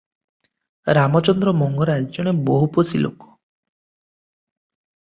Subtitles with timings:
[0.99, 3.31] ରାମଚନ୍ଦ୍ର ମଙ୍ଗରାଜେ ଜଣେ ବହୁପୋଷୀ ଲୋକ।